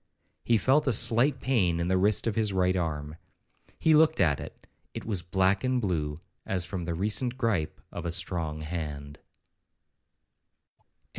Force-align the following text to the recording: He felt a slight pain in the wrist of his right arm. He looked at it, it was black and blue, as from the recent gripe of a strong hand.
He 0.43 0.57
felt 0.57 0.87
a 0.87 0.93
slight 0.93 1.39
pain 1.41 1.79
in 1.79 1.87
the 1.87 1.95
wrist 1.95 2.25
of 2.25 2.33
his 2.33 2.51
right 2.51 2.75
arm. 2.75 3.17
He 3.77 3.93
looked 3.93 4.19
at 4.19 4.39
it, 4.39 4.65
it 4.95 5.05
was 5.05 5.21
black 5.21 5.63
and 5.63 5.79
blue, 5.79 6.17
as 6.43 6.65
from 6.65 6.85
the 6.85 6.95
recent 6.95 7.37
gripe 7.37 7.79
of 7.91 8.07
a 8.07 8.11
strong 8.11 8.61
hand. 8.61 9.19